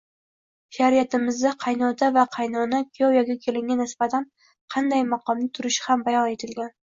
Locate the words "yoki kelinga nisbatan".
3.17-4.27